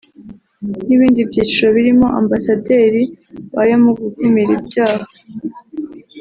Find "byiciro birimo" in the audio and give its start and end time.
1.29-2.05